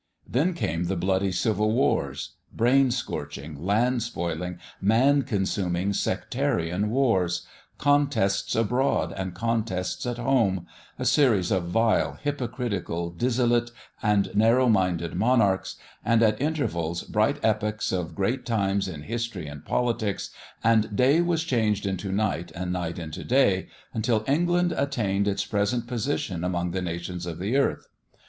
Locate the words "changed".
21.43-21.85